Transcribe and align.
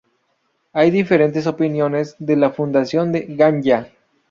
Hay 0.73 0.89
diferentes 0.89 1.45
opiniones 1.45 2.15
de 2.17 2.35
la 2.35 2.49
fundación 2.49 3.11
de 3.11 3.27
Ganyá. 3.29 3.91